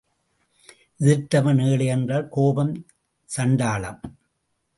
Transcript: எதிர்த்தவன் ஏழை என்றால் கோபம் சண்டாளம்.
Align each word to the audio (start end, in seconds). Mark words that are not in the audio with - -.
எதிர்த்தவன் 0.99 1.61
ஏழை 1.65 1.85
என்றால் 1.85 2.29
கோபம் 2.29 2.85
சண்டாளம். 3.25 4.01